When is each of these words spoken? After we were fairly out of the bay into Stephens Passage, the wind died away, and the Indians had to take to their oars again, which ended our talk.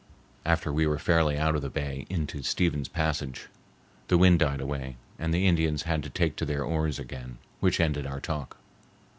After 0.45 0.73
we 0.73 0.87
were 0.87 0.97
fairly 0.97 1.37
out 1.37 1.53
of 1.55 1.61
the 1.61 1.69
bay 1.69 2.07
into 2.09 2.41
Stephens 2.41 2.87
Passage, 2.87 3.49
the 4.07 4.17
wind 4.17 4.39
died 4.39 4.59
away, 4.59 4.95
and 5.19 5.31
the 5.31 5.45
Indians 5.45 5.83
had 5.83 6.01
to 6.01 6.09
take 6.09 6.35
to 6.37 6.45
their 6.45 6.63
oars 6.63 6.97
again, 6.97 7.37
which 7.59 7.79
ended 7.79 8.07
our 8.07 8.19
talk. 8.19 8.57